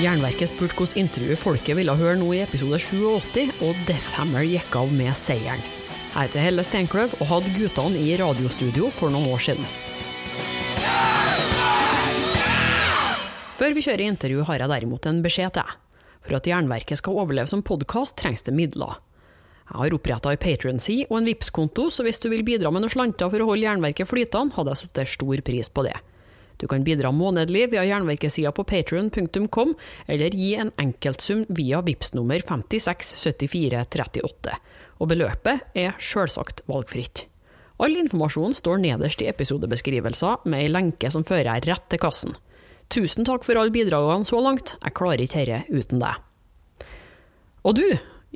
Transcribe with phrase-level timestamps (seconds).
[0.00, 4.88] Jernverket spurte hvordan intervjuet folket ville høre nå i episode 87, og Deathhammer gikk av
[4.96, 5.60] med seieren.
[6.14, 9.68] Jeg heter Helle Steinkløv og hadde guttene i radiostudio for noen år siden.
[13.60, 15.76] Før vi kjører intervju, har jeg derimot en beskjed til deg.
[16.24, 18.96] For at Jernverket skal overleve som podkast, trengs det midler.
[19.68, 22.96] Jeg har oppretta ei Patrion-side og en Vipps-konto, så hvis du vil bidra med noen
[22.96, 25.98] slanter for å holde Jernverket flytende, hadde jeg satt stor pris på det.
[26.60, 29.72] Du kan bidra månedlig via Jernverkesida på patron.com,
[30.06, 34.58] eller gi en enkeltsum via VIPS nummer 567438.
[35.00, 37.24] Og beløpet er sjølsagt valgfritt.
[37.80, 42.36] All informasjon står nederst i episodebeskrivelser, med ei lenke som fører rett til kassen.
[42.92, 46.20] Tusen takk for alle bidragene så langt, jeg klarer ikke dette uten deg.
[47.64, 47.86] Og du,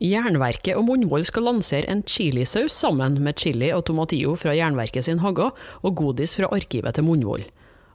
[0.00, 5.20] Jernverket og Munnvoll skal lansere en chilisaus sammen med chili og tomatillo fra Jernverket sin
[5.22, 5.50] hage
[5.82, 7.44] og godis fra arkivet til Munnvoll.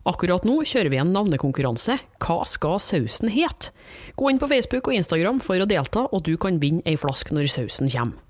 [0.09, 1.99] Akkurat nå kjører vi en navnekonkurranse.
[2.23, 3.69] Hva skal sausen het?
[4.17, 7.35] Gå inn på Facebook og Instagram for å delta, og du kan vinne ei flaske
[7.35, 8.28] når sausen kommer.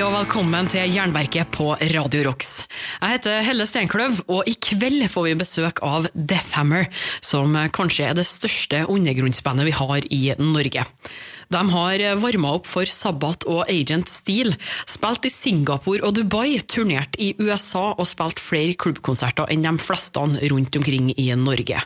[0.00, 2.62] Og velkommen til Jernverket på Radio Rocks.
[3.02, 6.86] Jeg heter Helle Steinkløv, og i kveld får vi besøk av Deathhammer,
[7.24, 10.86] som kanskje er det største undergrunnsbandet vi har i Norge.
[11.50, 14.52] De har varma opp for Sabbat og Agent Steel,
[14.86, 20.22] spilt i Singapore og Dubai, turnert i USA og spilt flere klubbkonserter enn de fleste
[20.52, 21.82] rundt omkring i Norge.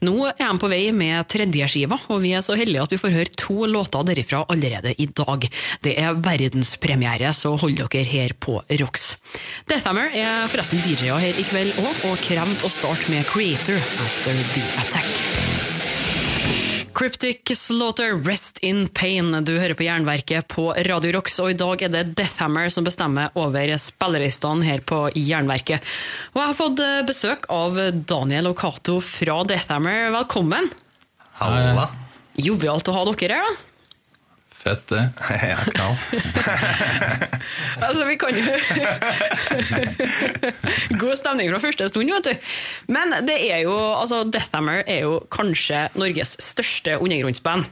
[0.00, 3.14] Nå er de på vei med tredjeskiva, og vi er så heldige at vi får
[3.18, 5.44] høre to låter derifra allerede i dag.
[5.84, 9.16] Det er verdenspremiere, så hold dere her på Rocks.
[9.68, 14.44] Deathhammer er forresten DJ-er her i kveld òg, og krevde å starte med Creator After
[14.56, 15.41] The Attack.
[16.94, 19.44] Cryptic Slaughter, Rest in Pain.
[19.44, 23.32] Du hører på Jernverket på Radio Rocks, og i dag er det Deathhammer som bestemmer
[23.38, 25.80] over spillerlistene her på Jernverket.
[26.34, 30.10] Og jeg har fått besøk av Daniel og Cato fra Deathhammer.
[30.18, 30.68] Velkommen!
[31.40, 31.88] Halla.
[32.36, 33.71] Jovialt å ha dere her, da.
[34.62, 35.08] Fett, det.
[35.42, 35.96] Ja, knall.
[37.86, 38.42] altså, vi kan jo
[41.02, 42.34] God stemning fra første stund, vet du.
[42.94, 47.66] Men det er jo, altså, Deathhammer er jo kanskje Norges største undergrunnsband.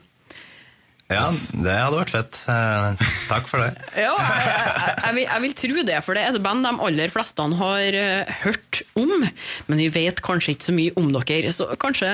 [1.11, 2.37] Ja, det hadde vært fett.
[2.47, 3.73] Eh, takk for det.
[4.01, 6.71] Ja, jeg, jeg, jeg, vil, jeg vil tro det, for det er et band de
[6.87, 9.27] aller fleste har uh, hørt om.
[9.67, 12.11] Men vi vet kanskje ikke så mye om dere, så kanskje,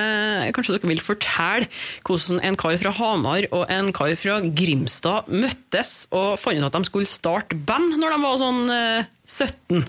[0.57, 1.69] kanskje dere vil fortelle
[2.07, 6.79] hvordan en kar fra Hamar og en kar fra Grimstad møttes og fant ut at
[6.79, 9.85] de skulle starte band når de var sånn uh, 17?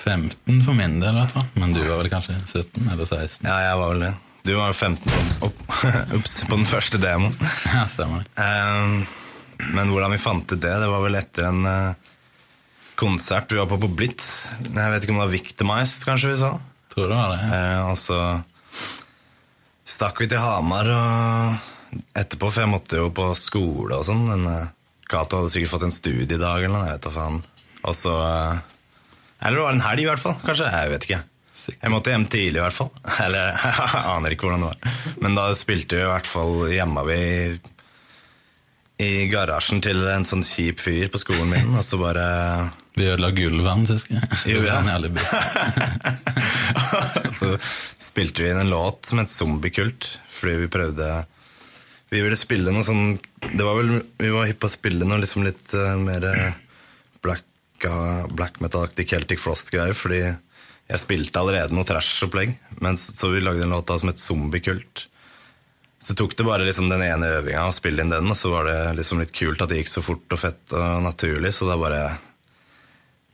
[0.00, 1.48] 15 for min del, i hvert fall.
[1.58, 3.44] Men du var vel kanskje 17 eller 16?
[3.44, 4.16] Ja, jeg var vel det.
[4.46, 5.64] Du var jo 15 opp,
[6.16, 7.34] opps, på den første demoen.
[7.74, 8.24] Ja, stemmer.
[8.34, 9.18] Eh,
[9.76, 12.14] men hvordan vi fant ut det, det var vel etter en uh,
[13.00, 14.48] konsert vi var på på Blitz.
[14.64, 16.54] Jeg vet ikke om det var Victimized, kanskje vi sa.
[16.94, 17.42] Tror det var det.
[17.44, 17.60] Ja.
[17.60, 18.20] Uh, og så
[19.90, 24.22] stakk vi til Hamar og etterpå, for jeg måtte jo på skole og sånn.
[24.28, 24.68] Men eh,
[25.10, 27.40] Cato hadde sikkert fått en studiedag eller noe, jeg vet da faen.
[27.80, 28.14] Og så
[29.40, 30.36] Eller det var en helg, i hvert fall.
[30.44, 30.68] Kanskje.
[30.70, 31.20] Jeg vet ikke.
[31.68, 32.90] Jeg måtte hjem tidlig, i hvert fall.
[33.26, 34.78] Eller jeg aner ikke hvordan det var.
[35.24, 37.20] Men da spilte vi i hvert fall hjemme vi
[39.00, 42.24] i garasjen til en sånn kjip fyr på skolen min, og så bare
[42.98, 44.26] Vi ødela gulvet, husker jeg.
[44.50, 44.78] Jo, ja.
[47.38, 47.48] Så
[48.00, 51.06] spilte vi inn en låt som het Zombiekult, fordi vi prøvde
[52.12, 55.22] Vi ville spille noe sånn det var vel, Vi var hypp på å spille noe
[55.22, 56.52] liksom litt uh, mer eh,
[57.24, 57.46] black,
[57.86, 60.20] uh, black metal-aktig Celtic Frost-greier, fordi
[60.90, 65.06] jeg spilte allerede noe trash-opplegg, men så, vi lagde en låt som het Zombiekult.
[66.02, 68.66] Så tok det bare liksom den ene øvinga å spille inn den, og så var
[68.66, 71.76] det liksom litt kult at det gikk så fort og fett og naturlig, så da
[71.78, 72.02] bare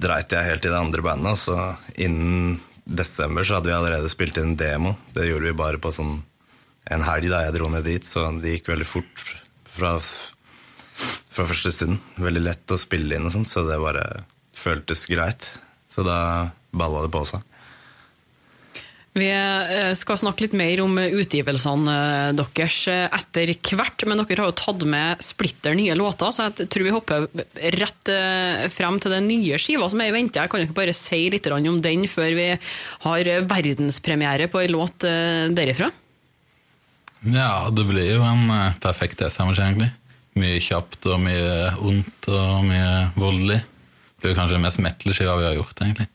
[0.03, 1.33] dreit jeg helt i det andre bandet.
[1.33, 4.97] Og så innen desember så hadde vi allerede spilt inn en demo.
[5.15, 6.19] Det gjorde vi bare på sånn
[6.93, 9.23] en helg da jeg dro ned dit, så det gikk veldig fort
[9.77, 12.03] fra, fra første stund.
[12.21, 14.05] Veldig lett å spille inn og sånn, så det bare
[14.57, 15.49] føltes greit.
[15.91, 16.19] Så da
[16.79, 17.45] balla det på seg.
[19.17, 24.43] Vi eh, skal snakke litt mer om utgivelsene eh, deres eh, etter hvert, men dere
[24.45, 27.29] har jo tatt med splitter nye låter, så jeg tror vi hopper
[27.81, 28.11] rett
[28.73, 30.43] frem til den nye skiva som er i vente.
[30.43, 32.51] Jeg kan ikke bare si litt om den før vi
[33.07, 35.07] har verdenspremiere på en låt
[35.57, 35.89] derifra?
[37.25, 38.53] Ja, det blir jo en
[38.83, 39.89] perfekt deathhammer, egentlig.
[40.37, 43.63] Mye kjapt og mye ondt og mye voldelig.
[43.65, 46.11] Det blir kanskje den mest metal-skiva vi har gjort, egentlig.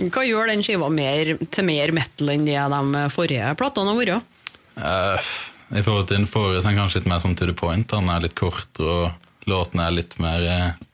[0.00, 4.30] Hva gjør den skiva mer, til mer metal enn de, de forrige platene har vært?
[4.72, 5.32] Uh,
[5.76, 7.90] I forhold til den forrige så er den kanskje litt mer sånn to the point.
[7.92, 10.88] Den er litt kortere, og låtene er litt mer uh,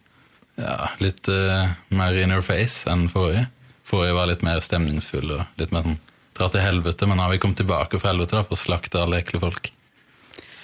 [0.58, 3.46] Ja, litt uh, mer in your face enn forrige.
[3.86, 6.00] Forrige var litt mer stemningsfull og litt mer sånn
[6.38, 9.00] dra til helvete, men nå har vi kommet tilbake fra helvete da, for å slakte
[9.02, 9.70] alle ekle folk.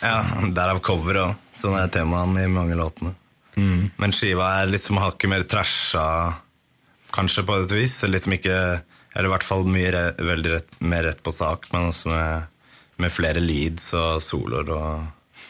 [0.03, 0.21] Ja,
[0.55, 1.41] Derav cover òg.
[1.59, 3.15] Sånn er temaene i mange låtene.
[3.57, 6.05] Men skiva er liksom hakket mer trasha,
[7.15, 7.97] kanskje, på et vis.
[8.03, 8.59] Eller liksom ikke
[9.15, 12.49] Eller i hvert fall mye re, veldig rett, mer rett på sak, men også med,
[12.99, 15.45] med flere leads og soloer og,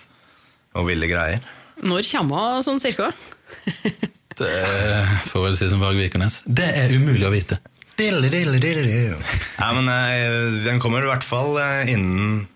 [0.77, 1.41] og ville greier.
[1.81, 3.09] Når kommer hun sånn cirka?
[4.35, 4.51] Det
[5.31, 6.43] får vel si som Varg Vikernes.
[6.45, 7.61] Det er umulig å vite.
[9.61, 12.49] Ja, men eh, Den kommer i hvert fall eh, innen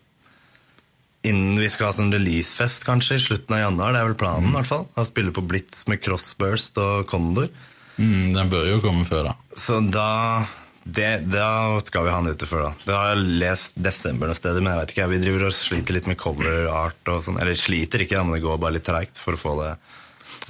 [1.27, 3.91] Innen vi skal ha sånn releasefest, kanskje, i slutten av januar.
[3.93, 4.85] Det er vel planen, i hvert fall.
[4.95, 7.51] Å spille på Blitz med Crossburst og Condor.
[7.99, 9.37] Mm, den bør jo komme før, da.
[9.59, 10.47] Så da
[10.89, 12.73] det, Da skal vi ha den ute før, da.
[12.87, 15.09] Det har jeg lest desember noe sted, men jeg vet ikke.
[15.13, 17.41] Vi driver og sliter litt med cover art og sånn.
[17.43, 19.73] Eller sliter ikke, da, men det går bare litt treigt for å få det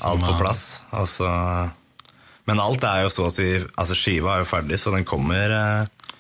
[0.07, 0.65] alt på plass.
[0.95, 1.27] Altså,
[2.49, 5.57] men alt er jo så å si Altså, skiva er jo ferdig, så den kommer
[5.59, 6.13] eh,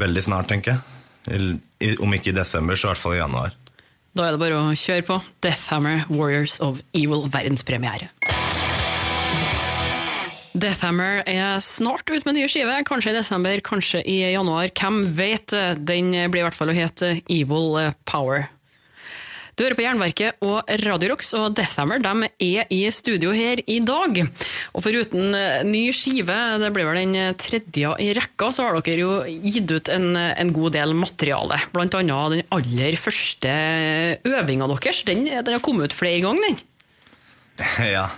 [0.00, 0.92] veldig snart, tenker jeg.
[1.26, 1.38] I,
[1.82, 3.56] i, om ikke i desember, så i hvert fall i januar.
[4.16, 5.18] Da er det bare å kjøre på.
[5.44, 8.12] Deathhammer Warriors of Evil verdenspremiere.
[10.56, 12.78] Deathhammer er snart ut med nye skive.
[12.88, 14.70] Kanskje i desember, kanskje i januar.
[14.72, 15.52] Hvem vet?
[15.76, 18.46] Den blir i hvert fall å hete Evil Power.
[19.56, 23.78] Du hører på Jernverket og Radio Rocks, og Deathhammer de er i studio her i
[23.84, 24.18] dag.
[24.76, 25.32] Og foruten
[25.68, 29.92] ny skive, det blir vel den tredje i rekka, så har dere jo gitt ut
[29.92, 31.60] en, en god del materiale.
[31.72, 33.56] Blant annet den aller første
[34.28, 35.04] øvinga deres.
[35.08, 36.60] Den, den har kommet ut flere ganger, den.
[37.78, 38.10] Ja,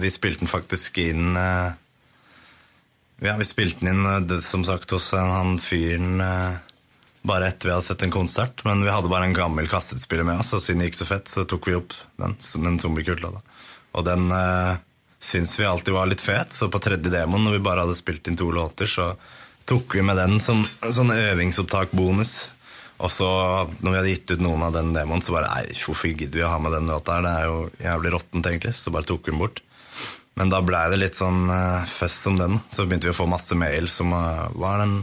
[0.00, 1.74] vi spilte den faktisk inn eh,
[3.22, 6.58] Ja, vi spilte den inn, eh, som sagt, hos han fyren eh,
[7.26, 8.64] bare etter vi hadde sett en konsert.
[8.64, 11.30] Men vi hadde bare en gammel kassettspiller med oss, og siden det gikk så fett,
[11.30, 13.32] så tok vi opp den, den zombiekulta.
[13.96, 14.76] Og den uh,
[15.18, 18.30] syns vi alltid var litt fet, så på tredje demoen, når vi bare hadde spilt
[18.30, 19.14] inn to låter, så
[19.66, 22.36] tok vi med den som sånn øvingsopptak-bonus.
[22.96, 23.28] Og så,
[23.84, 26.44] når vi hadde gitt ut noen av den demoen, så bare Nei, hvorfor gidder vi
[26.46, 27.26] å ha med den låta her?
[27.26, 28.72] Det er jo jævlig råttent, egentlig.
[28.78, 29.60] Så bare tok vi den bort.
[30.36, 32.58] Men da blei det litt sånn uh, fest som den.
[32.72, 34.98] Så begynte vi å få masse mail som uh, Hva er den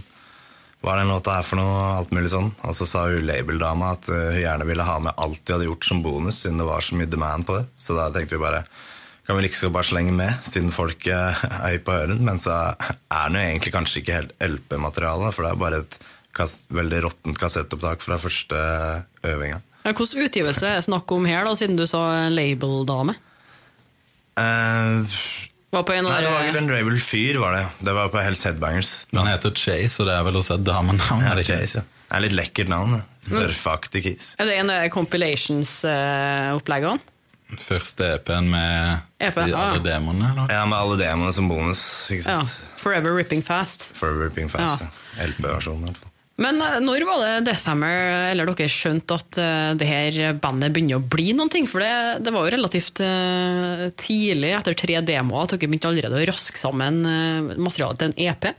[0.83, 1.83] hva er den låta her for noe?
[1.95, 2.49] Alt mulig sånn.
[2.67, 5.69] Og så sa hun labeldama at uh, hun gjerne ville ha med alt vi hadde
[5.69, 7.69] gjort som bonus, siden det var så mye demand på det.
[7.79, 8.65] Så da tenkte vi bare
[9.23, 12.19] kan vi like liksom bare slenge med, siden folk er høye på øren.
[12.27, 15.97] Men så er den jo egentlig kanskje ikke helt LP-materiale, for det er bare et
[16.37, 18.55] veldig råttent kassettopptak fra første
[19.23, 19.61] øvinga.
[19.83, 23.13] Ja, Hvilken utgivelse er det snakk om her, da, siden du sa labeldame?
[24.39, 25.03] Uh,
[25.73, 27.65] Var på en av nei, det var ikke en Rabel Fyr, var det.
[27.85, 28.91] Det var på Hells Headbangers.
[29.11, 31.21] Den heter Chase, og det er vel også et damenavn?
[31.25, 31.31] Ja?
[31.45, 31.85] Chase, ja.
[32.13, 32.91] Det er litt lekkert navn.
[32.93, 33.01] det.
[33.25, 34.25] Surfeaktig kis.
[34.37, 37.01] Er det en av compilations-oppleggene?
[37.61, 39.73] Første EP-en med EP, de ah.
[39.73, 40.29] alle demoene?
[40.49, 41.81] Ja, med alle demoene som bonus.
[42.13, 42.41] ikke Ja.
[42.81, 43.89] Forever Ripping Fast.
[43.97, 44.81] Forever Ripping Fast.
[44.85, 44.89] Ja.
[45.17, 45.23] Ja.
[45.29, 46.09] LP-versjonen, i hvert fall.
[46.41, 50.97] Men eh, når var det Deathhammer eller dere skjønte at eh, det her bandet begynner
[50.97, 51.67] å bli noen ting?
[51.69, 56.21] For det, det var jo relativt eh, tidlig, etter tre demoer, at dere begynte allerede
[56.21, 57.03] å raske sammen
[57.61, 58.49] materialet til en EP.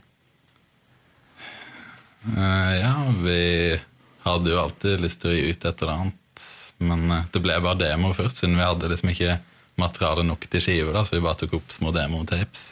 [2.35, 3.41] Ja, vi
[4.23, 6.45] hadde jo alltid lyst til å gi ut et eller annet,
[6.81, 9.37] men det ble bare demo først, siden vi hadde liksom ikke
[9.77, 12.71] materiale nok til skive, så vi bare tok opp små demotapes.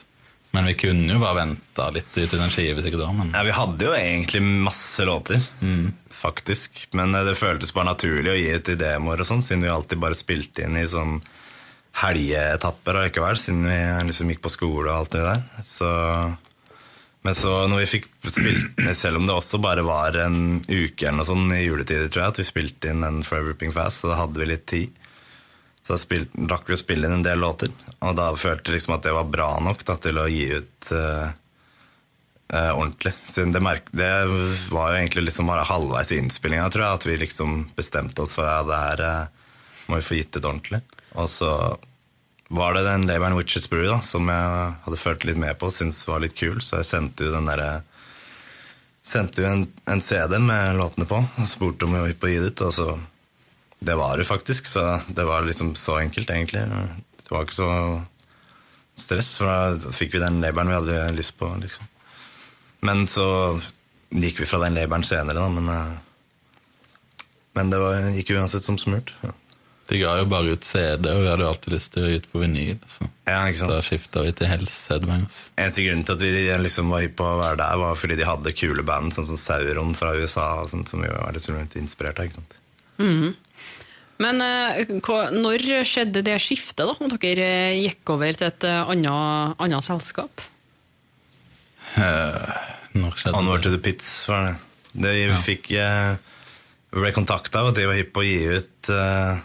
[0.53, 3.41] Men vi kunne jo bare venta litt ut i den skive sikkert òg, men Ja,
[3.47, 5.41] Vi hadde jo egentlig masse låter,
[6.13, 6.83] faktisk.
[6.93, 9.71] Men eh, det føltes bare naturlig å gi ut i demoer og sånn, siden vi
[9.73, 11.17] alltid bare spilte inn i sånn
[12.03, 13.79] helgeetapper allikevel, siden vi
[14.09, 15.43] liksom gikk på skole og alt det der.
[15.65, 15.89] Så,
[17.25, 21.19] men så når vi fikk spilt Selv om det også bare var en uke eller
[21.21, 24.11] noe sånn i juletider, tror jeg, at vi spilte inn den Forever Ripping Fast, så
[24.11, 25.02] da hadde vi litt tid.
[25.83, 28.95] Så spil, rakk vi å spille inn en del låter, og da følte jeg liksom
[28.95, 31.27] at det var bra nok da, til å gi ut uh,
[32.55, 33.11] uh, ordentlig.
[33.27, 34.11] Siden det, merke, det
[34.71, 38.37] var jo egentlig liksom bare halvveis i innspillinga, tror jeg, at vi liksom bestemte oss
[38.37, 39.49] for at det her uh,
[39.89, 40.79] må vi få gitt ut ordentlig.
[41.19, 41.51] Og så
[42.53, 45.67] var det den Labour and Witches Brew da, som jeg hadde følt litt med på
[45.67, 47.81] og syntes var litt kul, så jeg sendte jo den derre
[49.03, 52.29] Sendte jo en, en CD med låtene på og spurte om vi var på å
[52.31, 52.61] gi det ut.
[52.63, 52.85] Og så
[53.83, 56.61] Det var det faktisk, så det var liksom så enkelt, egentlig.
[57.23, 57.71] Det var ikke så
[58.95, 61.49] stress, for da fikk vi den laboren vi hadde lyst på.
[61.59, 61.89] liksom.
[62.79, 63.27] Men så
[64.13, 65.93] gikk vi fra den laboren senere, da, men eh,
[67.53, 69.11] Men det var, gikk uansett som smurt.
[69.21, 69.29] Ja,
[69.91, 72.15] de ga jo bare ut CD, og vi hadde jo alltid lyst til å gi
[72.17, 72.79] ut på vinyl.
[72.89, 73.85] Så ja ikke da sant?
[73.85, 75.37] skifta vi til Helse Headbangers.
[75.59, 78.25] Eneste grunnen til at vi liksom var hypp på å være der, var fordi de
[78.25, 82.17] hadde kule band, sånn som Sauron fra USA, og sånt, som vi var litt inspirert
[82.17, 82.31] av.
[82.31, 82.57] ikke sant?
[82.97, 83.31] Mm eh,
[84.23, 86.95] hva, når skjedde det skiftet, da?
[86.95, 90.43] Om dere eh, gikk over til et eh, annet, annet selskap?
[91.93, 92.53] Uh,
[92.97, 93.69] når skjedde Onward det?
[93.69, 94.53] to the pits, var det.
[95.03, 96.13] det vi fikk eh,
[96.93, 99.37] Vi ble kontakta av at de var hypp på å gi ut uh,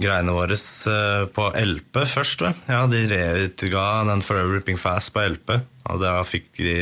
[0.00, 2.58] greiene våre uh, på LP først, vel.
[2.70, 5.58] Ja, de reutga den Forever Ripping Fast på LP,
[5.90, 6.76] og da fikk de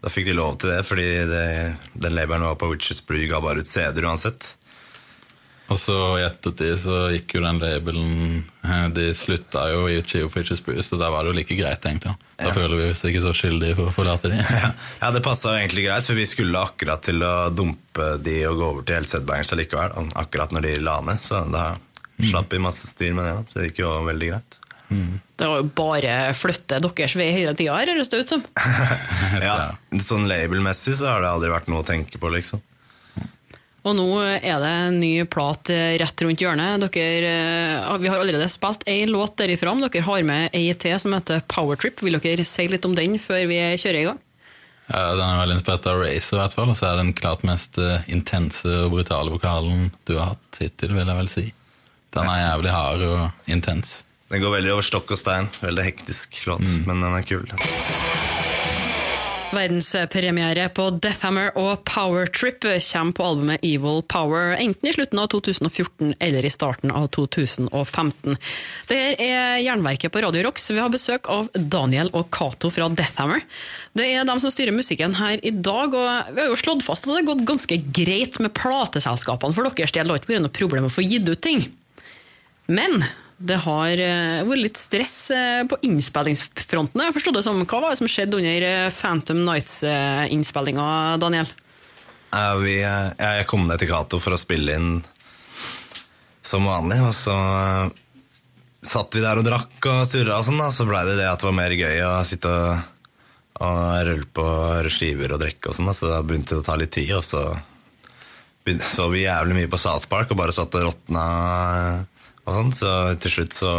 [0.00, 1.46] da fikk de lov til det, fordi det,
[1.92, 4.54] den labelen var på Witches Brew ga bare ut CD-er uansett.
[5.70, 10.26] Og så i ettertid så gikk jo den labelen eh, De slutta jo i Chio
[10.32, 12.16] Pitches Brew, så der var det jo like greit, egentlig.
[12.40, 12.54] Da Ja.
[12.56, 14.40] føler vi oss ikke så skyldige for å forlate de.
[15.02, 18.70] Ja, det passa egentlig greit, for vi skulle akkurat til å dumpe de og gå
[18.72, 19.94] over til Helsedbangers likevel.
[20.18, 21.68] Akkurat når de la ned, så da
[22.20, 23.34] slapp vi masse styr med det.
[23.36, 24.56] da, Så det gikk jo veldig greit.
[24.90, 28.42] Det var jo bare flytte deres vei hele tida, høres det ut som.
[29.46, 29.70] Ja,
[30.02, 32.58] Sånn labelmessig så har det aldri vært noe å tenke på, liksom.
[33.80, 36.82] Og nå er det en ny plat eh, rett rundt hjørnet.
[36.92, 37.30] Dere,
[37.80, 39.72] eh, vi har allerede spilt ei låt derifra.
[39.74, 42.02] men Dere har med ei til som heter Powertrip.
[42.04, 44.20] Vil dere si litt om den før vi kjører i gang?
[44.90, 46.70] Ja, den er veldig inspirert av Race, i hvert fall.
[46.72, 50.60] Og så er det den klart mest eh, intense og brutale vokalen du har hatt
[50.60, 51.46] hittil, vil jeg vel si.
[52.10, 54.00] Den er jævlig hard og intens.
[54.30, 55.48] Den går veldig over stokk og stein.
[55.62, 57.46] Veldig hektisk låt, men den er kul.
[59.50, 66.12] Verdenspremiere på Deathhammer og Powertrip kommer på albumet Evil Power, enten i slutten av 2014
[66.22, 68.36] eller i starten av 2015.
[68.86, 70.68] Det her er Jernverket på Radio Rocks.
[70.70, 73.42] Vi har besøk av Daniel og Cato fra Deathhammer.
[73.98, 77.08] Det er dem som styrer musikken her i dag, og vi har jo slått fast
[77.08, 80.06] at det har gått ganske greit med plateselskapene for deres del.
[80.06, 81.66] Det har ikke vært noe problem å få gitt ut ting.
[82.70, 83.02] Men
[83.40, 87.00] det har eh, vært litt stress eh, på innspillingsfronten.
[87.06, 91.48] Jeg det som, Hva var det som skjedde under eh, Phantom Nights-innspillinga, Daniel?
[92.30, 94.92] Jeg kom ned til Cato for å spille inn
[96.44, 97.34] som vanlig, og så
[98.80, 100.68] satt vi der og drakk og surra og sånn, da.
[100.74, 102.86] Så blei det det at det var mer gøy å sitte og,
[103.64, 103.80] og
[104.10, 104.46] rulle på
[104.92, 105.90] skiver og drikke og sånn.
[105.96, 107.48] Så da begynte det å ta litt tid, og så
[108.86, 111.22] så vi jævlig mye på South Park og bare satt og råtna
[112.50, 113.72] og sånn, så til slutt så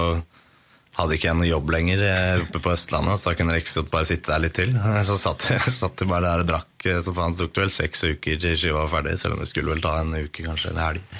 [0.97, 3.73] hadde ikke jeg noe jobb lenger eh, oppe på Østlandet, så da kunne jeg ikke
[3.73, 4.73] så bare sitte der litt til.
[5.07, 8.05] Så satt jeg bare der og drakk, eh, så faen det tok det vel seks
[8.09, 10.89] uker til skiva var ferdig, selv om det skulle vel ta en uke kanskje, eller
[10.89, 11.17] helg.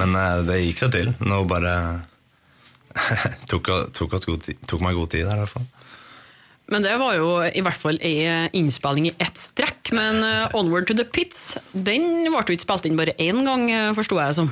[0.00, 1.12] Men eh, det gikk seg til.
[1.22, 1.74] Nå bare
[3.50, 5.68] tok, tok, god tok meg god tid der i hvert fall.
[6.68, 8.26] Men det var jo i hvert fall ei
[8.58, 9.94] innspilling i ett strekk.
[9.96, 10.20] Men
[10.58, 14.34] Onward to the Pits den ble jo ikke spilt inn bare én gang, forsto jeg
[14.34, 14.50] det som.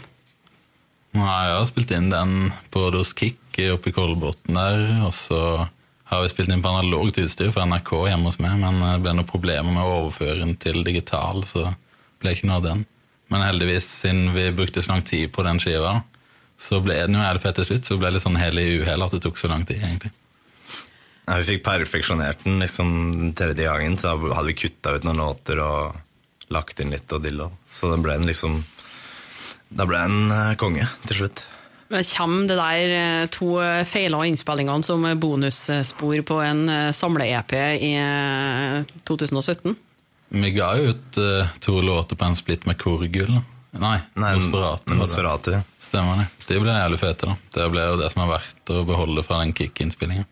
[1.17, 5.39] Nei, jeg har spilt inn den på hos Kick oppe i Kolbotn der, og så
[6.11, 9.15] har vi spilt inn på analogt utstyr for NRK hjemme hos meg, men det ble
[9.17, 11.71] noen problemer med å overføre den til digital, så
[12.21, 12.85] ble ikke noe av den.
[13.33, 15.97] Men heldigvis, siden vi brukte så lang tid på den skiva,
[16.61, 18.69] så ble den jo jævlig fett til slutt, så ble det litt sånn hel i
[18.83, 20.13] uhell at det tok så lang tid, egentlig.
[21.27, 25.25] Ja, vi fikk perfeksjonert den liksom den tredje gangen, så hadde vi kutta ut noen
[25.25, 25.97] låter og
[26.55, 27.49] lagt inn litt og dilla.
[27.73, 28.61] Så den ble den liksom
[29.69, 31.45] Da ble den en konge til slutt.
[31.89, 33.49] Men Kommer det der eh, to
[33.87, 39.77] feila innspillingene som bonusspor på en eh, samle-EP i eh, 2017?
[40.29, 43.39] Vi ga jo ut eh, to låter på en splitt med korgull.
[43.77, 44.95] Nei, Nei, Nosferatu.
[44.97, 45.53] Nosferatu.
[45.79, 46.31] Stemmer det.
[46.49, 47.37] De ble jævlig fete, da.
[47.55, 50.27] Det ble jo det som er verdt å beholde fra den kick-innspillinga.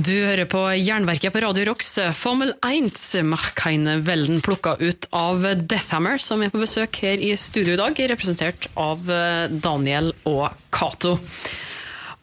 [0.00, 1.88] Du hører på Jernverket på Radio Rocks.
[2.16, 2.94] Formel 1
[3.26, 7.80] mach keine Welden plukka ut av Deathhammer, som er på besøk her i studio i
[7.80, 11.16] dag, representert av eh, Daniel og Cato.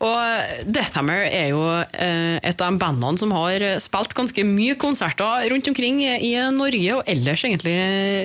[0.08, 5.46] Og Deathhammer er jo eh, et av de bandene som har spilt ganske mye konserter
[5.52, 7.78] rundt omkring i Norge, og ellers egentlig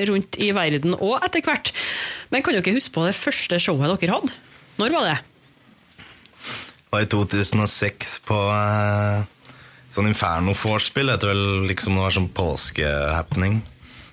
[0.09, 1.75] rundt i verden og etter hvert.
[2.33, 4.33] Men kan dere huske på det første showet dere hadde?
[4.81, 5.21] Når var det?
[6.93, 9.31] Det var i 2006 på eh,
[9.93, 11.07] sånn Inferno-vorspiel.
[11.11, 13.61] Det heter vel liksom det var sånn påskehappening.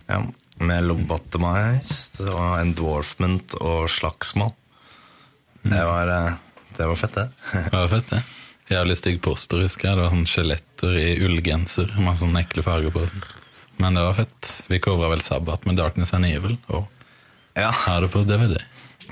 [0.09, 0.21] Ja,
[0.59, 4.51] med Lobotomized og endorphment og Slagsmål.
[5.63, 6.33] Det var, eh,
[6.77, 7.27] det var fett, det.
[7.53, 8.21] Det var fett, det.
[8.69, 9.97] Jævlig stygg poster, husker jeg.
[9.97, 13.05] Det var sånn skjeletter i ullgenser med sånne ekle farger på.
[13.79, 14.49] Men det var fett.
[14.69, 16.87] Vi covra vel Sabbat med Darkness and Evil, og
[17.55, 18.59] Ja, har det på DVD.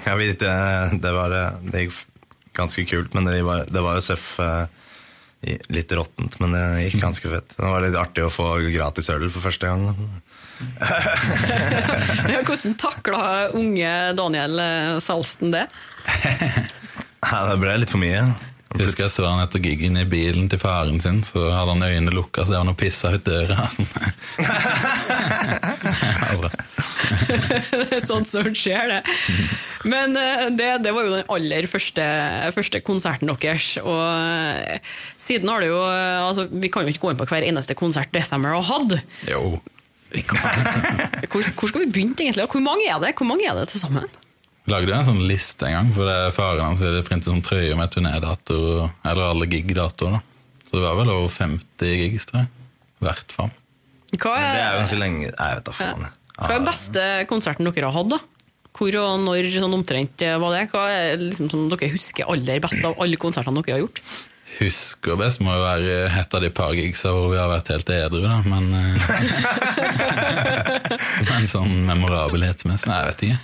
[0.05, 2.05] jeg vet, det, det, var, eh, det gikk
[2.53, 4.67] ganske kult, men det var, det var jo seff i-
[5.41, 7.53] litt råttent, men det gikk ganske fett.
[7.57, 9.91] Det var litt artig å få gratis øl for første gang.
[12.27, 13.19] Ja, hvordan takla
[13.53, 15.67] unge Daniel eh, Salsten det?
[17.27, 18.23] Det ble litt for mye.
[18.75, 21.85] Jeg husker jeg så han etter giggen i bilen til faren sin, så hadde han
[21.87, 23.69] øynene lukka, så det var noe pissa ut døra.
[23.73, 23.87] Sånn.
[27.87, 28.99] Det er sånt som skjer, det.
[29.87, 32.03] Men eh, det, det var jo den aller første,
[32.55, 33.69] første konserten deres.
[33.81, 34.83] Og eh,
[35.19, 37.77] siden har det jo eh, altså, Vi kan jo ikke gå inn på hver eneste
[37.77, 38.99] konsert Deathhammer har hatt.
[39.29, 39.57] Jo.
[41.27, 42.45] Hvor, hvor skal vi begynne, egentlig?
[42.47, 44.05] Hvor mange er det Hvor mange er det til sammen?
[44.67, 47.39] Lagde jo en sånn liste en gang, for det er faren hans ville printe sånn
[47.45, 48.57] trøye med turnédato,
[49.07, 50.11] eller alle gig-datoer.
[50.17, 50.19] da.
[50.67, 52.49] Så det var vel over 50 gigs, tror jeg.
[53.05, 53.51] Hvert fall.
[54.17, 56.01] Hva Det er jo ikke ganske lenge Jeg vet da faen.
[56.07, 56.11] Ja.
[56.39, 58.09] hva er beste konserten dere har hatt?
[58.15, 58.19] da?
[58.77, 60.63] Hvor og når sånn omtrent eh, var det?
[60.73, 63.99] Hva er liksom som dere husker aller best av alle konsertene dere har gjort?
[64.57, 67.89] Husker best må jo være et av de par gigsa hvor vi har vært helt
[67.93, 68.97] edru, da, men eh,
[71.29, 73.39] Men sånn memorabelhetsmessig Nei, jeg vet ikke.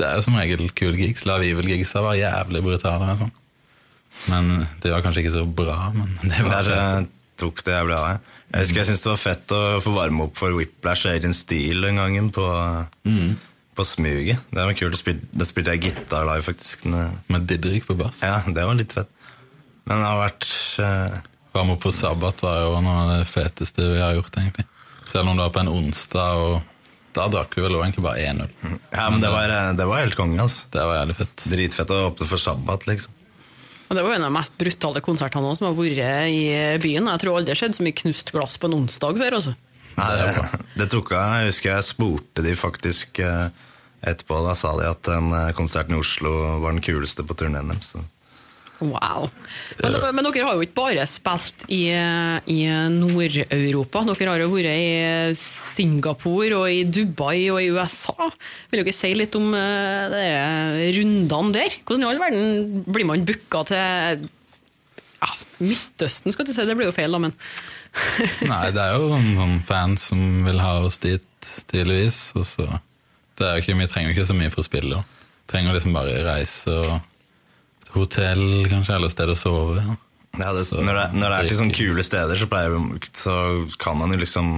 [0.00, 1.26] Det er jo som regel kule gigs.
[1.28, 3.14] La Vivel-gigsa var jævlig brutale.
[3.20, 3.32] Sånn.
[4.32, 7.08] Men det var kanskje ikke så bra, men det var Der eh,
[7.40, 8.08] tok det jævlig av.
[8.08, 8.36] jeg.
[8.50, 11.38] Jeg husker jeg syntes det var fett å få varme opp for Whiplash og Agent
[11.38, 12.46] Steel den gangen på,
[13.78, 14.42] på Smuget.
[14.50, 15.12] Det var kult.
[15.30, 16.88] Da spilte jeg gitar live, faktisk.
[16.90, 18.24] Med Didrik på bass.
[18.26, 19.12] Ja, det var litt fett.
[19.86, 20.48] Men det har vært
[20.82, 21.20] uh...
[21.50, 24.62] Varme opp på Sabbat var jo noe av det feteste vi har gjort, egentlig.
[25.02, 26.60] Selv om det var på en onsdag, og
[27.16, 28.50] da drakk vi vel egentlig bare 1-0.
[28.94, 30.68] Ja, men det var, eh, det var helt konge, altså.
[30.70, 31.46] Det var jævlig fett.
[31.52, 33.16] Dritfett å åpne for sabbat, liksom.
[33.90, 36.44] Og Det var en av de mest brutale konsertene også, som har vært i
[36.78, 37.08] byen.
[37.10, 39.34] Jeg tror aldri det har skjedd så mye knust glass på en onsdag før.
[39.40, 39.56] altså.
[39.98, 41.40] Nei, det, det tok av.
[41.40, 43.48] Jeg husker jeg spurte de faktisk eh,
[44.06, 44.38] etterpå.
[44.46, 47.96] Da sa de at den eh, konserten i Oslo var den kuleste på turneen deres.
[48.80, 49.28] Wow.
[49.82, 52.58] Men, men dere har jo ikke bare spilt i, i
[52.94, 54.02] Nord-Europa.
[54.08, 58.30] Dere har jo vært i Singapore og i Dubai og i USA.
[58.72, 61.76] Vil dere si litt om eh, de rundene der?
[61.84, 64.28] Hvordan i all verden blir man booka til
[65.20, 66.66] ja, Midtøsten, skal jeg si.
[66.68, 67.36] Det blir jo feil, da, men
[68.52, 71.26] Nei, det er jo en sånn fans som vil ha oss dit,
[71.68, 72.30] tydeligvis.
[72.38, 72.68] Og så
[73.36, 75.00] det er jo ikke, Vi trenger jo ikke så mye for å spille.
[75.00, 75.28] da.
[75.50, 77.09] Trenger liksom bare reise og
[77.94, 79.80] hotell, kanskje, eller sted å sove.
[79.82, 79.96] Ja.
[80.38, 83.32] Ja, det, når, det, når det er til sånne kule steder, så, vi- så
[83.82, 84.52] kan man jo liksom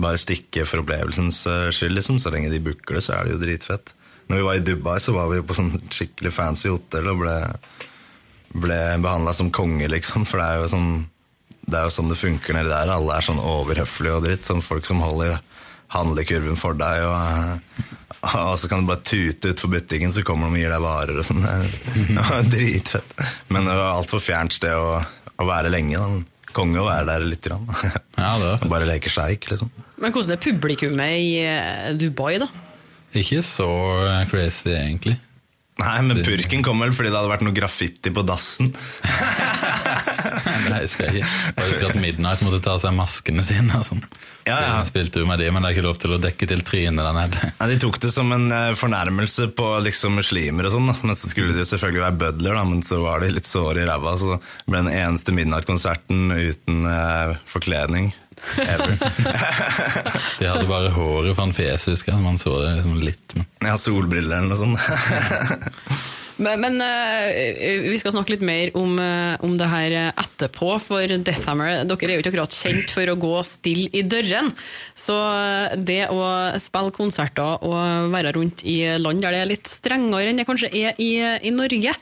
[0.00, 2.18] bare stikke for opplevelsens eh, skyld, liksom.
[2.20, 3.94] Så lenge de booker det, så er det jo dritfett.
[4.28, 7.36] Når vi var i Dubai, så var vi på sånn skikkelig fancy hotell og ble,
[8.60, 10.26] ble behandla som konge, liksom.
[10.28, 10.92] For det er jo sånn
[11.70, 12.90] det er jo sånn det funker nedi der.
[12.90, 14.46] Alle er sånn overhøflige og dritt.
[14.48, 15.36] Sånn folk som holder
[15.94, 17.04] handlekurven for deg.
[17.06, 20.74] Og, eh, og så kan du bare tute utfor butikken, så kommer de og gir
[20.74, 21.40] deg varer og sånn.
[21.44, 23.14] Det var dritfett.
[23.48, 24.98] Men det var altfor fjernt sted å,
[25.40, 25.96] å være lenge.
[25.96, 26.50] Da.
[26.56, 27.46] Konge å være der litt.
[27.46, 27.64] Grann.
[28.18, 28.66] Ja, det var.
[28.74, 29.72] Bare leke sjeik, liksom.
[30.00, 32.48] Men hvordan er publikummet i eh, Dubai, da?
[33.16, 33.68] Ikke så
[34.06, 35.16] eh, crazy, egentlig.
[35.80, 38.68] Nei, men purken kom vel fordi det hadde vært noe graffiti på dassen.
[40.68, 41.30] Nei, jeg skal ikke.
[41.56, 43.78] Jeg husker at Midnight måtte ta av seg maskene sine.
[43.80, 44.02] og sånn.
[44.46, 44.70] Ja, ja.
[44.80, 47.00] De Spilte jo med de, men det er ikke lov til å dekke til trynet
[47.04, 47.50] der nede.
[47.56, 50.92] Ja, De tok det som en eh, fornærmelse på liksom muslimer og sånn.
[51.02, 53.84] Men så skulle de jo selvfølgelig være bødler, da, men så var de litt såre
[53.84, 54.16] i ræva.
[54.20, 58.12] Så det ble den eneste Midnight-konserten uten eh, forkledning.
[58.56, 58.94] Ever.
[60.40, 62.22] De hadde bare håret foran fjeset, husker jeg.
[62.24, 63.34] Man så det liksom litt.
[63.36, 64.80] Men Ja, solbriller eller noe sånt.
[66.40, 71.04] Men, men uh, vi skal snakke litt mer om, uh, om det her etterpå, for
[71.10, 74.50] Deathhammer dere er jo ikke akkurat kjent for å gå stille i dørren.
[74.98, 76.20] Så eh, det å
[76.62, 80.70] spille konserter og være rundt i land der det er litt strengere enn det kanskje
[80.72, 81.94] er i, i Norge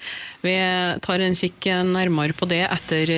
[0.45, 0.57] Vi
[1.05, 3.15] tar en kikk nærmere på det etter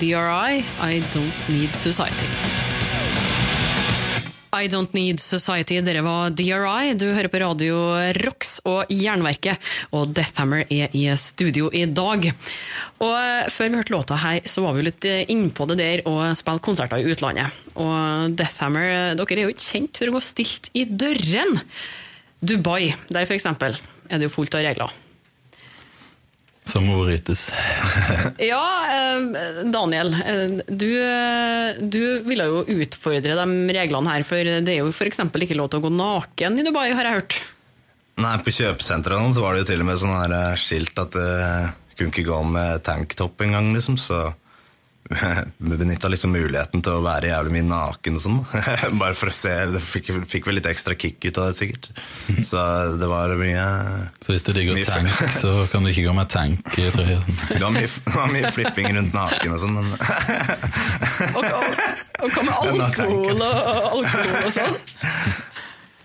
[0.00, 2.79] DRI, I Don't Need Society.
[4.50, 6.94] I Don't Need Society, dere var DRI.
[6.98, 7.76] Du hører på radio
[8.18, 9.60] Rox og Jernverket,
[9.94, 12.26] og Deathhammer er i studio i dag.
[12.98, 16.16] Og Før vi hørte låta her, så var vi litt eh, innpå det der å
[16.38, 17.60] spille konserter i utlandet.
[17.78, 21.62] Og Deathhammer, eh, dere er jo ikke kjent for å gå stilt i dørren.
[22.42, 23.78] Dubai, der eksempel,
[24.10, 24.98] er det jo fullt av regler.
[26.70, 27.48] Som ordrytes.
[28.50, 30.14] Ja, eh, Daniel.
[30.14, 35.20] eh, Du, eh, du ville jo utfordre de reglene her, for det er jo f.eks.
[35.26, 37.40] ikke lov til å gå naken i Dubai, har jeg hørt.
[38.20, 41.14] Nei, På kjøpesentrene så var det jo til og med sånn her eh, skilt at
[41.16, 41.30] det
[41.98, 43.98] kunne ikke gå med tanktopp engang, liksom.
[44.00, 44.22] Så
[45.58, 48.38] benytta liksom muligheten til å være jævlig mye naken og sånn.
[49.00, 49.52] Bare for å se.
[49.74, 51.90] Det fikk, fikk vel litt ekstra kick ut av det, sikkert.
[52.46, 52.62] Så
[53.00, 53.66] det var mye
[54.22, 57.20] Så hvis du digger tank, så kan du ikke gå med tank i trøya.
[57.50, 59.88] Det var mye, var mye flipping rundt naken og sånn, men
[61.34, 61.44] Og,
[62.22, 63.62] og, med alkohol og,
[64.00, 64.78] alkohol og sånn?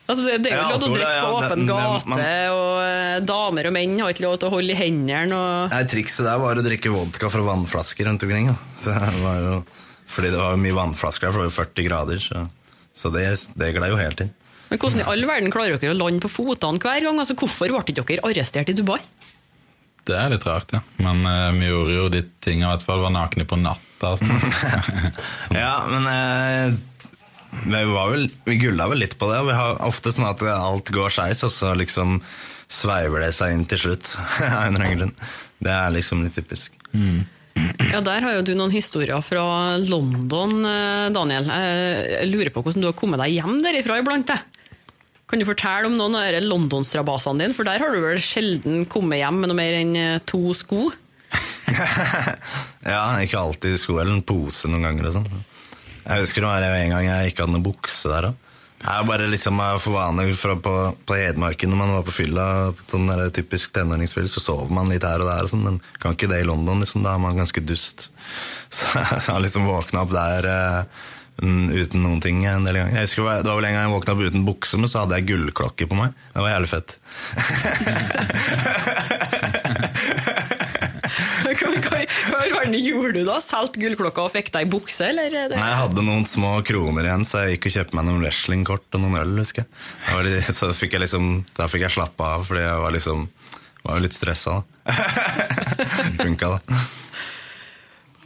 [0.06, 2.20] Altså, det, det er jo Ja, ikke lov til å drikke på åpen gate, man-
[2.54, 5.40] og eh, damer og menn har ikke lov til å holde i hendene.
[5.40, 5.74] Og...
[5.74, 8.52] Nei, Trikset der var å drikke vodka fra vannflasker rundt omkring.
[8.84, 9.56] Det var jo,
[10.14, 12.22] fordi det var mye vannflasker der, for det var jo 40 grader.
[12.22, 12.46] Så,
[12.96, 13.26] så det,
[13.58, 14.34] det gled jo helt inn.
[14.70, 17.20] Men hvordan i all verden klarer dere å lande på fotene hver gang?
[17.22, 19.00] Altså, hvorfor ble ikke dere arrestert i Dubai?
[20.06, 20.84] Det er litt rart, ja.
[21.02, 24.14] Men uh, vi gjorde jo de tingene, i hvert fall var nakne på natta.
[24.22, 24.38] Sånn.
[25.64, 26.06] Ja, men
[27.64, 29.40] eh, vi, var vel, vi gulla vel litt på det.
[29.48, 32.20] Vi har ofte sånn at alt går skeis, og så liksom
[32.72, 34.16] sveiver det seg inn til slutt.
[34.42, 35.16] av en eller annen grunn.
[35.66, 36.74] Det er liksom litt typisk.
[36.96, 41.48] Ja, Der har jo du noen historier fra London, eh, Daniel.
[41.48, 44.36] Jeg lurer på hvordan du har kommet deg hjem derifra iblant.
[45.26, 47.56] Kan du fortelle om noen av London-strabasene dine?
[47.58, 50.90] For der har du vel sjelden kommet hjem med noe mer enn eh, to sko?
[52.86, 55.40] Ja, ikke alltid sko eller en pose noen ganger og sånn.
[56.06, 58.36] Jeg husker det var en gang jeg ikke hadde noen bukse der òg.
[58.86, 60.28] Jeg bare liksom for vane
[60.62, 60.74] på,
[61.10, 62.46] på Hedmarken når man var på fylla,
[62.92, 66.14] sånn der typisk tenåringsfyll, så sover man litt her og der, og sånn, men kan
[66.14, 66.84] ikke det i London.
[66.84, 68.12] liksom, Da er man ganske dust.
[68.76, 70.44] Så jeg har liksom våkna opp der
[71.42, 73.00] mm, uten noen ting en del ganger.
[73.00, 75.18] Jeg husker det var vel en gang jeg våkna opp uten bukse, men så hadde
[75.18, 76.10] jeg gullklokke på meg.
[76.36, 76.90] Det var jævlig fett.
[82.82, 83.40] Gjorde du da?
[83.44, 85.32] Solgte gullklokka og fikk deg bukse, eller?
[85.32, 88.24] er Nei, Jeg hadde noen små kroner igjen, så jeg gikk og kjøpte meg noen
[88.26, 89.36] wrestlingkort og noen øl.
[89.42, 90.26] husker jeg.
[90.28, 93.28] Litt, så fikk jeg liksom, da fikk jeg slappe av, fordi jeg var liksom
[93.86, 94.62] var jo litt stressa.
[94.86, 94.94] da.
[96.24, 96.80] Funka, da.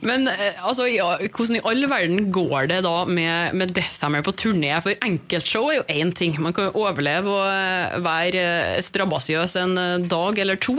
[0.06, 4.34] Men eh, altså, ja, hvordan i all verden går det da med, med Deathhammer på
[4.40, 4.72] turné?
[4.84, 6.38] For enkeltshow er jo én ting.
[6.40, 8.44] Man kan jo overleve og eh, være
[8.78, 9.76] eh, strabasiøs en
[10.10, 10.78] dag eller to.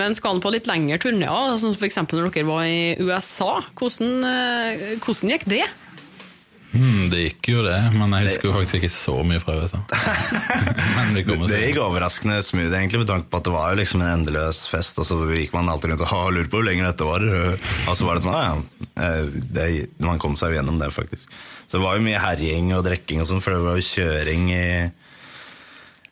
[0.00, 2.00] Men skal man på litt lengre turneer, sånn som f.eks.
[2.12, 4.24] når dere var i USA, hvordan,
[5.04, 5.64] hvordan gikk det?
[6.76, 9.80] Hmm, det gikk jo det, men jeg husker jo faktisk ikke så mye fra USA.
[11.16, 14.12] det Det gikk overraskende smooth, egentlig, med tanke på at det var jo liksom en
[14.18, 17.24] endeløs fest, og så gikk man alltid rundt og lurte på hvor lenge dette var.
[17.26, 19.66] Og så var det sånn, ah, ja, eh, det,
[20.04, 21.32] man kom seg jo gjennom det, faktisk.
[21.66, 24.52] Så det var jo mye herjing og drikking og sånn, for det var jo kjøring
[24.54, 24.66] i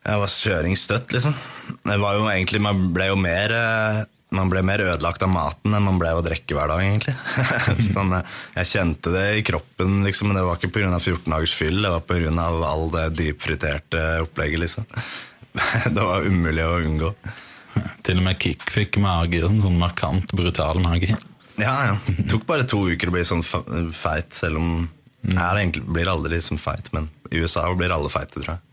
[0.05, 1.37] Det var kjøring støtt, liksom.
[1.85, 4.03] Det var jo egentlig, Man ble jo mer eh,
[4.37, 7.15] man ble mer ødelagt av maten enn man ble av å drikke hver dag, egentlig.
[7.95, 10.91] sånn, eh, jeg kjente det i kroppen, liksom, men det var ikke pga.
[10.99, 12.33] 14 dagers fyll, det var pga.
[12.69, 14.89] all det dypfriterte opplegget, liksom.
[15.97, 17.15] det var umulig å unngå.
[18.07, 21.17] Til og med Kick fikk mage, sånn, sånn markant, brutal mage.
[21.59, 21.97] Ja, ja.
[22.07, 24.71] Det tok bare to uker å bli sånn feit, selv om
[25.25, 28.64] jeg er egentlig, blir aldri sånn feit, men i USA blir alle feite, tror jeg.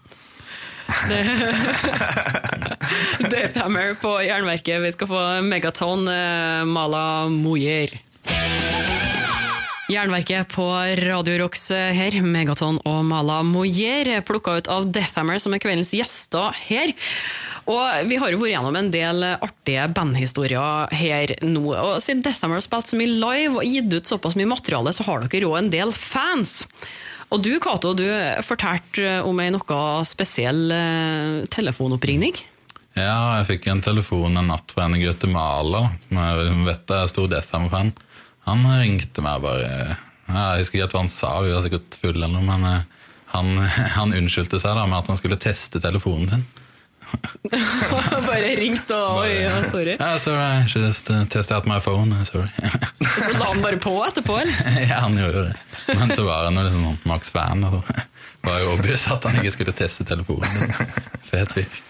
[3.32, 4.82] Deathhammer på Jernverket.
[4.82, 7.90] Vi skal få Megaton, eh, Mala Moyer.
[9.92, 10.66] Jernverket på
[11.04, 15.94] Radio Rocks eh, her, Megaton og Mala Moyer, plukka ut av Deathhammer som er kveldens
[15.96, 16.94] gjester her.
[17.72, 21.76] Og Vi har jo vært gjennom en del artige bandhistorier her nå.
[21.76, 25.06] og Siden Deathhammer har spilt så mye live og gitt ut såpass mye materiale, så
[25.08, 26.64] har dere òg en del fans.
[27.32, 28.06] Og du, Cato, du
[28.44, 32.36] fortalte om ei noe spesiell eh, telefonoppringning.
[32.98, 35.86] Ja, jeg fikk en telefon en natt fra en i Guatemala.
[36.12, 37.94] Hun vet jeg er stor Deathhammer-fan.
[38.50, 42.34] Han ringte meg bare Jeg husker ikke hva han sa, vi var sikkert fulle eller
[42.36, 43.54] noe, men eh, han,
[43.98, 46.46] han unnskyldte seg da med at han skulle teste telefonen sin.
[48.28, 49.96] Bare ringt og oi, ja, sorry.
[49.96, 52.14] Yeah, sorry, I should just uh, test out my phone.
[52.26, 52.50] Sorry.
[53.02, 54.82] Så la han bare på etterpå, eller?
[54.90, 55.56] ja, han gjorde det.
[55.98, 57.72] Men så var han jo liksom sånn Max fan Det
[58.46, 60.72] var jo obvious at han ikke skulle teste telefonen.
[61.28, 61.82] Fet fyr.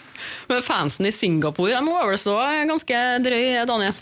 [0.49, 2.37] Men fansen i Singapore de var vel så
[2.69, 3.95] ganske drøy, Daniel?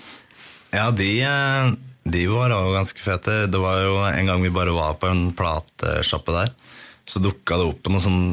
[0.73, 1.73] Ja, de, eh,
[2.09, 3.35] de var også ganske fete.
[3.51, 6.53] Det var jo en gang vi bare var på en platesjappe der.
[7.09, 8.23] Så dukka det opp noen sånn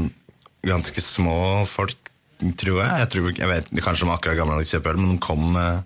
[0.67, 2.06] ganske små folk,
[2.39, 3.03] tror jeg.
[3.03, 5.45] Jeg, tror, jeg vet, Kanskje de akkurat gamle nok til kjøpe øl, men de kom
[5.57, 5.85] med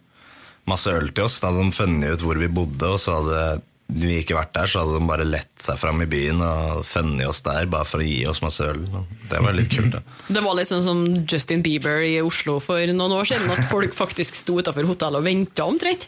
[0.71, 1.41] masse øl til oss.
[1.43, 3.43] Da hadde de funnet ut hvor vi bodde, og så hadde
[3.91, 7.27] vi ikke vært der, så hadde de bare lett seg fram i byen og funnet
[7.27, 8.85] oss der, bare for å gi oss masse øl.
[9.31, 10.03] Det var litt kult, da.
[10.37, 13.97] Det var litt sånn som Justin Bieber i Oslo for noen år siden, at folk
[13.97, 16.07] faktisk sto utafor hotellet og venta omtrent.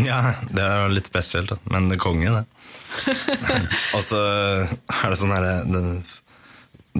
[0.00, 1.60] Ja, det er litt spesielt, da.
[1.70, 2.46] men det er konge, det.
[3.96, 5.60] og så er det sånn herre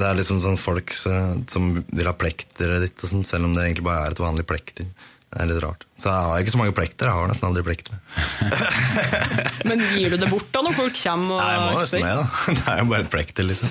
[0.00, 3.66] det, er liksom sånn folk som vil ha plekter ditt, og sånt, selv om det
[3.66, 4.88] egentlig bare er et vanlig plekter.
[5.30, 5.84] Det er litt rart.
[5.94, 7.06] Så jeg har ikke så mange plekter.
[7.06, 8.00] Jeg har nesten aldri plekter.
[9.68, 11.36] Men gir du det bort da når folk kommer?
[11.36, 12.24] Og Nei, jeg må nesten det, da.
[12.58, 13.70] Det er jo bare et plekter, liksom.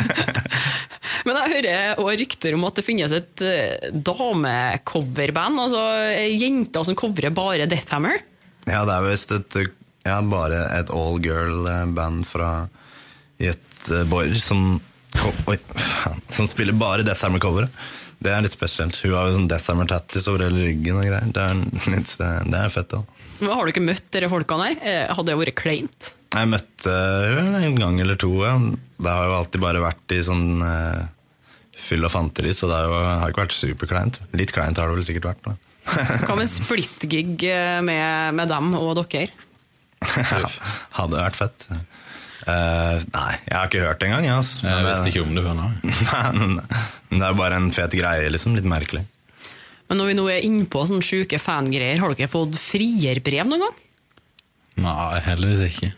[1.28, 5.84] Men jeg hører også rykter om at det finnes et uh, damecoverband, altså
[6.16, 8.18] eh, jenter som covrer bare Deathhammer.
[8.66, 9.60] Ja, det er visst et
[10.02, 12.52] ja, bare et all girl-band fra
[13.38, 14.80] Göteborg som
[15.18, 16.20] Oi, faen.
[16.36, 17.74] Som spiller bare Death Hammer-coveret.
[18.20, 18.98] Det er litt spesielt.
[19.00, 21.30] Hun har jo sånn Death Hammer-tattis over hele ryggen og greier.
[21.32, 21.62] Det er,
[21.94, 23.00] litt, det er fett, da.
[23.48, 24.82] Har du ikke møtt dere folkene her?
[24.84, 26.10] Eh, Hadde det vært kleint?
[26.30, 28.30] Jeg møtte henne en gang eller to.
[28.44, 28.54] Ja.
[29.00, 31.00] Det har jo alltid bare vært i sånn uh,
[31.74, 34.20] fyll og fanteri, så det har jo har ikke vært superkleint.
[34.38, 35.48] Litt kleint har det vel sikkert vært.
[35.48, 35.58] Men.
[36.28, 39.32] Hva med en splittgig eh, med, med dem og dere?
[40.98, 41.66] Hadde vært fett.
[42.46, 44.28] Eh, nei, jeg har ikke hørt det engang.
[44.38, 44.64] Altså.
[44.64, 45.68] Jeg Men visste ikke om det før nå.
[47.10, 48.56] Men det er bare en fet greie, liksom.
[48.56, 49.04] Litt merkelig.
[49.90, 53.80] Men når vi nå er innpå sånne sjuke fangreier, har dere fått frierbrev noen gang?
[54.86, 55.90] Nei, heldigvis ikke.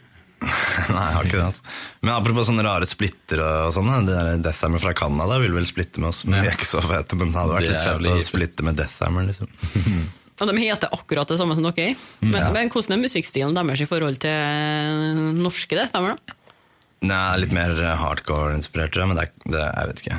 [0.94, 1.74] Nei, jeg har ikke det, altså.
[2.00, 4.08] Men apropos sånne rare splitter og sånn,
[4.42, 7.18] Deathhammer fra Canada vil vel splitte med oss, men de er ikke så fete.
[7.20, 9.52] Men det hadde vært Det litt fett å splitte med Deathhammer, liksom.
[10.42, 11.94] Og de heter akkurat det samme som dere.
[12.20, 15.88] Men, men hvordan er musikkstilen deres i forhold til eh, norske det?
[15.94, 16.38] femmer da?
[17.02, 20.18] Er litt mer hardcore-inspirert, men det er, det, jeg vet ikke.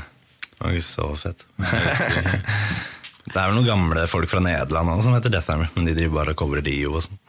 [0.53, 1.45] Det var ikke så fett.
[3.33, 6.17] det er vel noen gamle folk fra Nederland også, som heter Deathhammer, men de driver
[6.21, 7.19] bare og coverer Dio og sånn.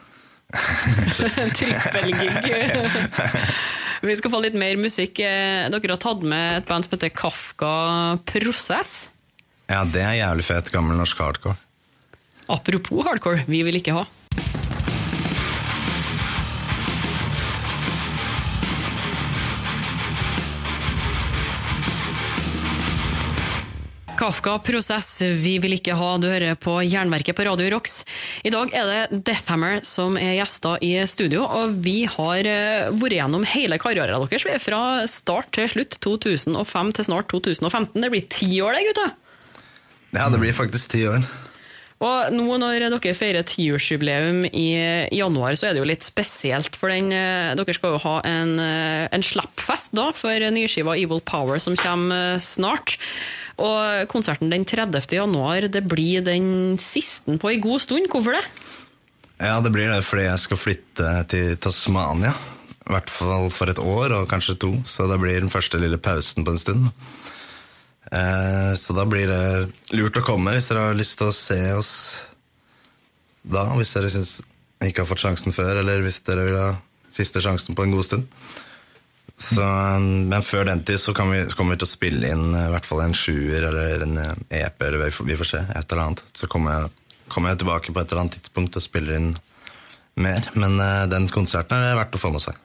[1.59, 2.31] Trippelgig.
[4.09, 5.23] vi skal få litt mer musikk.
[5.23, 7.75] Eh, Dere har tatt med et band som heter Kafka
[8.31, 8.95] Prosess.
[9.71, 11.57] Ja, det er jævlig fett gammel norsk hardcore.
[12.47, 14.05] Apropos hardcore, vi vil ikke ha.
[24.15, 26.11] Kafka Prosess, vi vil ikke ha.
[26.23, 28.05] Du hører på Jernverket på Radio Rocks.
[28.47, 33.19] I dag er det Deathhammer som er gjester i studio, og vi har eh, vært
[33.19, 34.47] gjennom hele karrieren deres.
[34.47, 37.99] Vi er fra start til slutt, 2005 til snart 2015.
[38.05, 39.09] Det blir ti år, det, gutta!
[40.15, 41.27] Ja, det blir faktisk ti år.
[42.03, 44.67] Og nå når dere feirer tiårsjubileum i
[45.15, 46.75] januar, så er det jo litt spesielt.
[46.77, 51.21] For den, eh, dere skal jo ha en, eh, en slappfest da, for nyskiva Evil
[51.21, 52.99] Power som kommer eh, snart.
[53.57, 55.15] Og konserten den 30.
[55.15, 58.11] januar, det blir den siste på ei god stund.
[58.11, 58.45] Hvorfor det?
[59.39, 62.35] Ja, det blir det fordi jeg skal flytte til Tasmania.
[62.85, 64.73] I hvert fall for et år, og kanskje to.
[64.85, 66.91] Så det blir den første lille pausen på en stund.
[68.13, 71.61] Eh, så da blir det lurt å komme hvis dere har lyst til å se
[71.77, 71.95] oss
[73.43, 73.69] da.
[73.79, 74.39] Hvis dere syns
[74.85, 76.75] ikke har fått sjansen før, eller hvis dere vil ha
[77.15, 78.29] siste sjansen på en god stund.
[79.37, 79.65] Så,
[80.31, 82.75] men før den tid så, vi, så kommer vi til å spille inn eh, i
[82.75, 85.63] hvert fall en sjuer eller en eh, EP, eller vi får, se.
[85.75, 86.23] Et eller annet.
[86.39, 89.33] Så kommer jeg, kommer jeg tilbake på et eller annet tidspunkt og spiller inn
[90.23, 90.51] mer.
[90.55, 92.61] Men eh, den konserten er verdt å få med seg.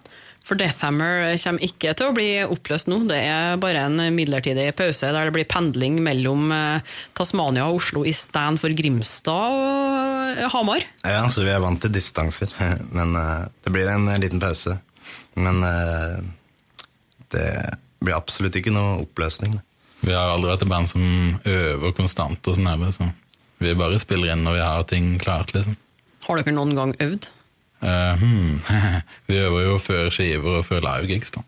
[0.45, 3.01] For Deathhammer kommer ikke til å bli oppløst nå.
[3.09, 8.05] Det er bare en midlertidig pause der det blir pendling mellom eh, Tasmania og Oslo
[8.07, 10.85] i stand for Grimstad og eh, Hamar.
[11.03, 12.53] Ja, så vi er vant til distanser.
[12.97, 14.79] Men eh, det blir en liten pause.
[15.39, 15.61] Men
[17.31, 17.45] det
[18.01, 19.53] blir absolutt ikke noe oppløsning.
[20.01, 21.03] Vi har aldri vært et band som
[21.47, 23.07] øver konstant og sånn så
[23.59, 25.75] vi bare spiller inn når vi har ting klart, liksom.
[26.23, 27.27] Har dere noen gang øvd?
[27.81, 28.59] Eh, hmm.
[29.29, 31.45] vi øver jo før skiver og før livegigs, da.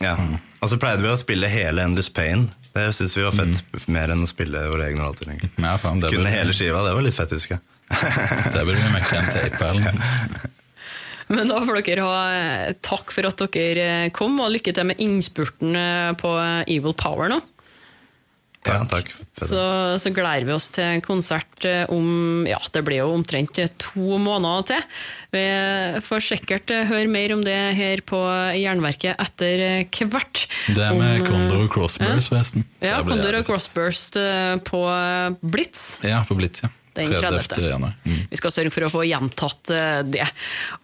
[0.00, 0.14] Ja.
[0.60, 2.48] Og så pleide vi å spille hele Endless Pain.
[2.72, 3.60] Det syns vi var fett.
[3.92, 5.28] Mer enn å spille våre egne låter.
[5.28, 5.50] egentlig.
[5.58, 6.32] Ja, faen, Kunne ble...
[6.32, 6.80] hele skiva.
[6.86, 7.66] Det var litt fett, husker jeg.
[8.54, 10.50] Det blir vi mekke en tape eller noe.
[11.30, 14.88] Men da får dere ha eh, takk for at dere eh, kom, og lykke til
[14.88, 15.76] med innspurten
[16.18, 16.32] på
[16.64, 17.42] Evil Power nå.
[18.68, 19.08] Ja, takk.
[19.40, 19.60] Så,
[20.02, 24.18] så gleder vi oss til en konsert eh, om ja, det blir jo omtrent to
[24.20, 24.98] måneder til.
[25.32, 25.44] Vi
[26.04, 28.20] får sikkert eh, høre mer om det her på
[28.60, 30.44] Jernverket etter eh, hvert.
[30.68, 32.66] Det er med Om, eh, Condor og Crossburs, forresten.
[32.84, 35.94] Ja, Condor og Crossburst eh, på eh, Blitz.
[36.04, 36.72] Ja, på Blitz, ja.
[37.00, 37.78] Den 30.
[38.04, 38.16] Mm.
[38.28, 40.26] Vi skal sørge for å få gjentatt eh, det.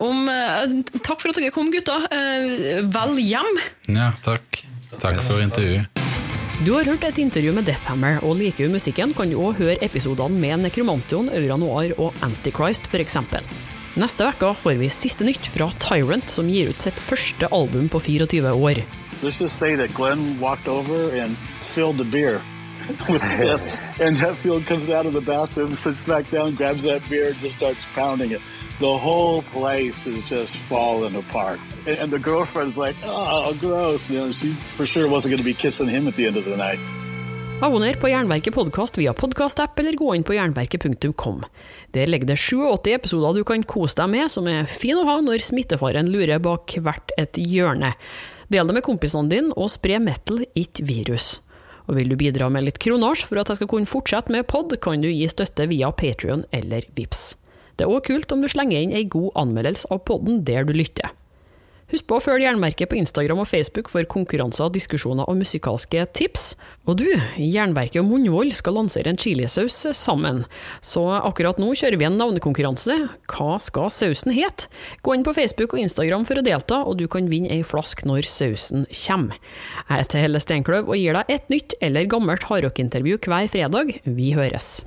[0.01, 1.99] Om, eh, takk for at dere kom, gutta.
[2.09, 3.63] Eh, Vel hjem!
[3.91, 4.63] Ja, takk.
[4.97, 6.06] Takk for intervjuet.
[6.65, 9.75] Du har hørt et intervju med Deathhammer, og liker du musikken, kan du òg høre
[9.85, 13.19] episodene med Nekromantion, Aura Noir og Antichrist, f.eks.
[14.01, 18.01] Neste uke får vi siste nytt fra Tyrant, som gir ut sitt første album på
[18.01, 18.81] 24 år.
[19.21, 21.37] Let's just say that Glenn walked over and
[21.75, 22.41] filled the beer
[23.13, 23.61] with piss,
[24.01, 27.57] and Hetfield comes out of the bathroom, sits back down, grabs that beer, and just
[27.57, 28.41] starts pounding it.
[28.79, 31.59] The whole place is just falling apart.
[31.87, 34.03] And, and the girlfriend's like, oh, gross.
[34.11, 36.45] You know, she for sure wasn't going to be kissing him at the end of
[36.45, 36.79] the night.
[37.61, 41.41] Abonner på Jernverket podkast via podkastapp eller gå inn på jernverket.kom.
[41.91, 45.17] Der ligger det 87 episoder du kan kose deg med, som er fin å ha
[45.25, 47.95] når smittefaren lurer bak hvert et hjørne.
[48.53, 51.39] Del det med kompisene dine, og spre metal, ikke virus.
[51.89, 54.77] Og vil du bidra med litt kronasj for at jeg skal kunne fortsette med pod,
[54.77, 57.39] kan du gi støtte via Patrion eller Vips.
[57.77, 60.73] Det er òg kult om du slenger inn ei god anmeldelse av podden der du
[60.77, 61.13] lytter.
[61.87, 66.49] Husk på å følge Jernverket på Instagram og Facebook for konkurranser, diskusjoner og musikalske tips.
[66.91, 67.07] Og du,
[67.39, 70.43] Jernverket og Munnvoll skal lansere en chilisaus sammen,
[70.83, 72.97] så akkurat nå kjører vi en navnekonkurranse.
[73.31, 74.67] Hva skal sausen hete?
[75.07, 78.03] Gå inn på Facebook og Instagram for å delta, og du kan vinne ei flask
[78.09, 79.39] når sausen kommer.
[79.87, 83.95] Jeg heter Helle Steinkløv og gir deg et nytt eller gammelt hardrockintervju hver fredag.
[84.03, 84.81] Vi høres.